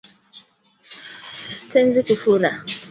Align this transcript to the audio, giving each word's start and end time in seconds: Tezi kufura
Tezi 1.71 2.01
kufura 2.07 2.49